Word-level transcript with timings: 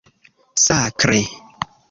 Sakre! 0.63 1.21